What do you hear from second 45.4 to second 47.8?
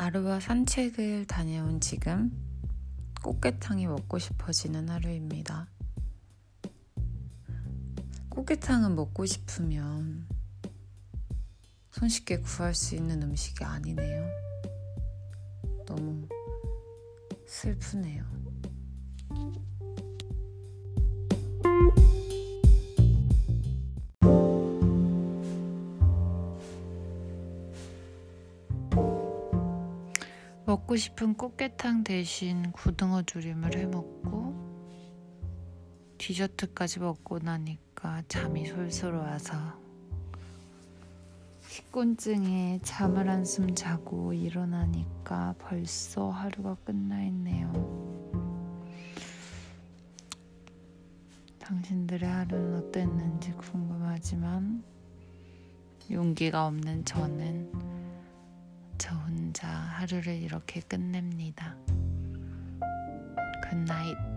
벌써 하루가 끝나 있네요.